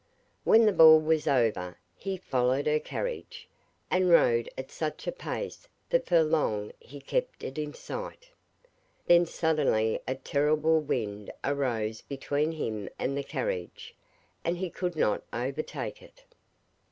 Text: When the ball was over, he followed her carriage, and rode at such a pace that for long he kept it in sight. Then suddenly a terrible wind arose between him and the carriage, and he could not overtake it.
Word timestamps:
When 0.43 0.65
the 0.65 0.71
ball 0.73 0.99
was 0.99 1.27
over, 1.27 1.77
he 1.95 2.17
followed 2.17 2.65
her 2.65 2.79
carriage, 2.79 3.47
and 3.91 4.09
rode 4.09 4.49
at 4.57 4.71
such 4.71 5.05
a 5.05 5.11
pace 5.11 5.67
that 5.91 6.07
for 6.07 6.23
long 6.23 6.71
he 6.79 6.99
kept 6.99 7.43
it 7.43 7.59
in 7.59 7.75
sight. 7.75 8.31
Then 9.05 9.27
suddenly 9.27 9.99
a 10.07 10.15
terrible 10.15 10.79
wind 10.81 11.31
arose 11.43 12.01
between 12.01 12.53
him 12.53 12.89
and 12.97 13.15
the 13.15 13.21
carriage, 13.23 13.93
and 14.43 14.57
he 14.57 14.71
could 14.71 14.95
not 14.95 15.21
overtake 15.35 16.01
it. 16.01 16.23